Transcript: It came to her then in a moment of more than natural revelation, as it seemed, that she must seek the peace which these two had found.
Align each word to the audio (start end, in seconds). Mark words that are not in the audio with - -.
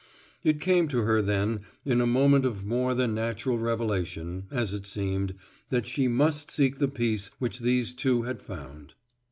It 0.43 0.59
came 0.59 0.87
to 0.87 1.03
her 1.03 1.21
then 1.21 1.59
in 1.85 2.01
a 2.01 2.07
moment 2.07 2.43
of 2.43 2.65
more 2.65 2.95
than 2.95 3.13
natural 3.13 3.59
revelation, 3.59 4.47
as 4.49 4.73
it 4.73 4.87
seemed, 4.87 5.35
that 5.69 5.85
she 5.85 6.07
must 6.07 6.49
seek 6.49 6.79
the 6.79 6.87
peace 6.87 7.29
which 7.37 7.59
these 7.59 7.93
two 7.93 8.23
had 8.23 8.41
found. 8.41 8.95